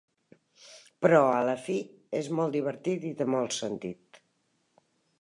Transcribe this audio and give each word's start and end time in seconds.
Però 1.05 1.19
a 1.33 1.43
la 1.49 1.53
fi, 1.67 1.77
és 2.23 2.31
molt 2.41 2.57
divertit 2.59 3.09
i 3.13 3.15
té 3.23 3.31
molt 3.37 3.57
sentit. 3.63 4.23